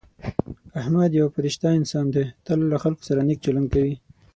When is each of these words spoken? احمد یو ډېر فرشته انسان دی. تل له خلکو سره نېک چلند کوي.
احمد 0.81 1.09
یو 1.19 1.27
ډېر 1.29 1.33
فرشته 1.35 1.67
انسان 1.79 2.05
دی. 2.15 2.25
تل 2.45 2.59
له 2.71 2.77
خلکو 2.83 3.01
سره 3.09 3.25
نېک 3.27 3.39
چلند 3.45 3.67
کوي. 3.73 3.95